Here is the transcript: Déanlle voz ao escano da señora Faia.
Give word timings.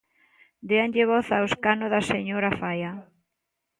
Déanlle 0.69 1.05
voz 1.11 1.27
ao 1.31 1.47
escano 1.49 1.85
da 1.93 2.01
señora 2.11 2.55
Faia. 2.59 2.91